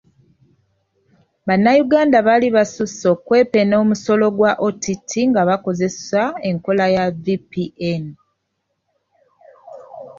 Bannayuganda 1.47 2.17
baali 2.27 2.47
basusse 2.55 3.05
okwepena 3.15 3.73
omusolo 3.83 4.25
gwa 4.37 4.51
OTT 4.67 5.11
nga 5.31 5.41
bakozesa 5.49 6.21
enkola 6.49 6.85
ya 6.95 7.05
VPN. 7.23 8.03